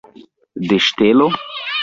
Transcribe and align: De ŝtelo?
De 0.71 0.79
ŝtelo? 0.87 1.29